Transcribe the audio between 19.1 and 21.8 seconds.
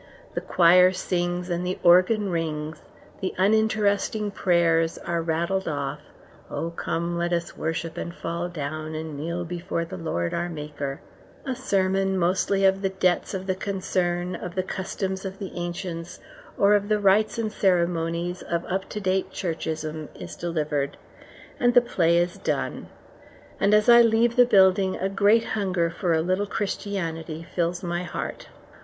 churchism, is delivered, and the